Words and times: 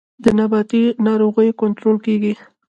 د 0.23 0.25
نباتي 0.37 0.83
ناروغیو 1.07 1.57
کنټرول 1.61 1.97
کیږي 2.05 2.33